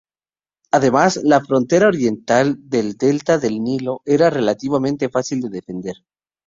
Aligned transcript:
Además, 0.71 1.19
la 1.23 1.41
frontera 1.41 1.87
oriental 1.89 2.55
del 2.67 2.93
delta 2.97 3.37
del 3.37 3.61
Nilo 3.61 4.01
era 4.05 4.31
relativamente 4.31 5.09
fácil 5.09 5.41
de 5.41 5.49
defender. 5.49 5.97